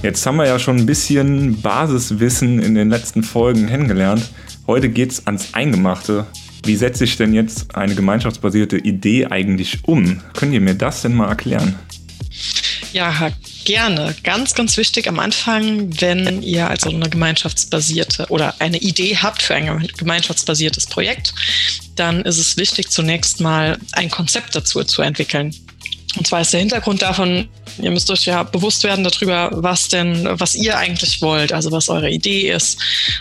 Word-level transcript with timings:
Jetzt 0.00 0.24
haben 0.24 0.36
wir 0.36 0.46
ja 0.46 0.60
schon 0.60 0.76
ein 0.76 0.86
bisschen 0.86 1.60
Basiswissen 1.60 2.60
in 2.62 2.76
den 2.76 2.88
letzten 2.88 3.24
Folgen 3.24 3.66
kennengelernt. 3.66 4.30
Heute 4.68 4.88
geht's 4.90 5.26
ans 5.26 5.54
Eingemachte. 5.54 6.24
Wie 6.62 6.76
setze 6.76 7.02
ich 7.02 7.16
denn 7.16 7.34
jetzt 7.34 7.74
eine 7.74 7.96
gemeinschaftsbasierte 7.96 8.78
Idee 8.78 9.26
eigentlich 9.26 9.80
um? 9.82 10.22
Könnt 10.34 10.54
ihr 10.54 10.60
mir 10.60 10.74
das 10.74 11.02
denn 11.02 11.14
mal 11.14 11.28
erklären? 11.28 11.74
Ja, 12.92 13.32
gerne. 13.64 14.14
Ganz, 14.22 14.54
ganz 14.54 14.76
wichtig 14.76 15.08
am 15.08 15.18
Anfang, 15.18 16.00
wenn 16.00 16.42
ihr 16.42 16.68
also 16.70 16.90
eine 16.90 17.10
gemeinschaftsbasierte 17.10 18.26
oder 18.28 18.54
eine 18.60 18.78
Idee 18.78 19.16
habt 19.16 19.42
für 19.42 19.56
ein 19.56 19.88
gemeinschaftsbasiertes 19.96 20.86
Projekt, 20.86 21.34
dann 21.96 22.22
ist 22.22 22.38
es 22.38 22.56
wichtig, 22.56 22.90
zunächst 22.90 23.40
mal 23.40 23.76
ein 23.92 24.10
Konzept 24.10 24.54
dazu 24.54 24.84
zu 24.84 25.02
entwickeln. 25.02 25.52
Und 26.16 26.26
zwar 26.26 26.40
ist 26.40 26.52
der 26.52 26.60
Hintergrund 26.60 27.02
davon, 27.02 27.48
ihr 27.80 27.90
müsst 27.90 28.10
euch 28.10 28.24
ja 28.26 28.42
bewusst 28.42 28.84
werden 28.84 29.04
darüber, 29.04 29.50
was 29.52 29.88
denn, 29.88 30.28
was 30.32 30.54
ihr 30.54 30.76
eigentlich 30.76 31.20
wollt, 31.22 31.52
also 31.52 31.70
was 31.72 31.88
eure 31.88 32.10
Idee 32.10 32.50
ist, 32.50 32.78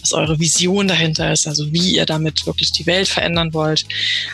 was 0.00 0.12
eure 0.12 0.38
Vision 0.38 0.88
dahinter 0.88 1.32
ist, 1.32 1.46
also 1.46 1.72
wie 1.72 1.96
ihr 1.96 2.06
damit 2.06 2.46
wirklich 2.46 2.72
die 2.72 2.86
Welt 2.86 3.08
verändern 3.08 3.52
wollt, 3.54 3.84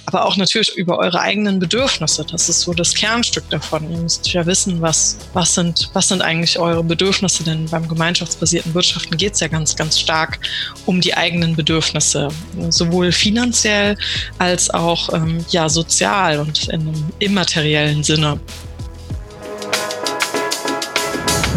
aber 0.07 0.25
auch 0.25 0.37
natürlich 0.37 0.75
über 0.77 0.99
eure 0.99 1.21
eigenen 1.21 1.59
Bedürfnisse. 1.59 2.25
Das 2.31 2.49
ist 2.49 2.61
so 2.61 2.73
das 2.73 2.95
Kernstück 2.95 3.49
davon. 3.51 3.91
Ihr 3.91 3.99
müsst 3.99 4.33
ja 4.33 4.47
wissen, 4.47 4.81
was, 4.81 5.19
was 5.33 5.55
sind, 5.55 5.91
was 5.93 6.09
sind 6.09 6.23
eigentlich 6.23 6.59
eure 6.59 6.85
Bedürfnisse, 6.85 7.45
denn 7.45 7.67
beim 7.67 7.89
gemeinschaftsbasierten 7.89 8.75
Wirtschaften 8.75 9.17
geht 9.17 9.35
es 9.35 9.41
ja 9.41 9.49
ganz, 9.49 9.77
ganz 9.77 9.99
stark 9.99 10.39
um 10.87 11.01
die 11.01 11.15
eigenen 11.15 11.57
Bedürfnisse, 11.57 12.29
sowohl 12.71 13.13
finanziell 13.13 13.97
als 14.39 14.71
auch 14.71 15.13
ähm, 15.13 15.45
ja, 15.51 15.69
sozial 15.69 16.39
und 16.39 16.69
in 16.69 16.83
einem 16.83 17.05
immateriellen 17.19 18.03
Sinne. 18.03 18.41